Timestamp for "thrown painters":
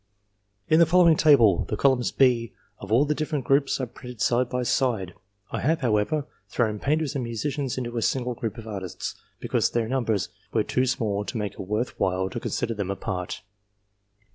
6.49-7.13